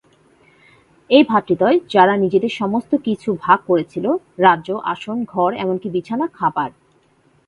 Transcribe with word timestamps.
এই 1.09 1.23
ভাতৃদ্বয়, 1.23 1.77
যারা 1.89 2.13
নিজেদের 2.17 2.53
সমস্ত 2.55 2.91
কিছু 3.05 3.29
ভাগ 3.41 3.59
করেছিল: 3.67 4.05
রাজ্য, 4.37 4.69
আসন, 4.85 5.17
ঘর 5.25 5.49
এমনকি 5.53 5.87
বিছানা, 5.89 6.25
খাবার। 6.33 6.69